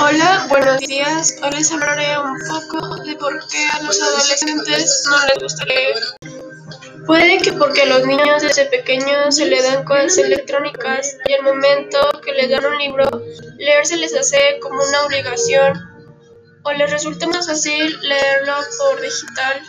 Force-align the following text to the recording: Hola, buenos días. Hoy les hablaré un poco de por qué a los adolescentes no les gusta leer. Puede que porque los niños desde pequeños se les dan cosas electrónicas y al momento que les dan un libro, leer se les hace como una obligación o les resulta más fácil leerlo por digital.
Hola, 0.00 0.46
buenos 0.48 0.78
días. 0.80 1.36
Hoy 1.42 1.50
les 1.52 1.72
hablaré 1.72 2.18
un 2.18 2.36
poco 2.48 2.96
de 3.02 3.14
por 3.16 3.46
qué 3.48 3.66
a 3.72 3.82
los 3.82 4.00
adolescentes 4.00 5.04
no 5.08 5.26
les 5.26 5.42
gusta 5.42 5.64
leer. 5.66 5.96
Puede 7.06 7.38
que 7.38 7.52
porque 7.52 7.86
los 7.86 8.06
niños 8.06 8.42
desde 8.42 8.66
pequeños 8.66 9.36
se 9.36 9.46
les 9.46 9.64
dan 9.64 9.84
cosas 9.84 10.18
electrónicas 10.18 11.18
y 11.26 11.32
al 11.32 11.42
momento 11.42 11.98
que 12.24 12.32
les 12.32 12.50
dan 12.50 12.64
un 12.64 12.78
libro, 12.78 13.04
leer 13.58 13.86
se 13.86 13.96
les 13.96 14.14
hace 14.14 14.58
como 14.60 14.82
una 14.82 15.02
obligación 15.02 15.72
o 16.62 16.72
les 16.72 16.90
resulta 16.90 17.26
más 17.26 17.46
fácil 17.46 17.98
leerlo 18.02 18.54
por 18.78 19.00
digital. 19.00 19.62